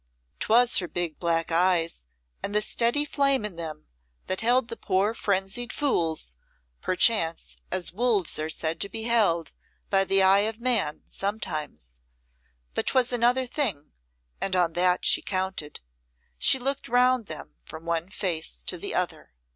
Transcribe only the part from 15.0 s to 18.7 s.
she counted. She looked round from one face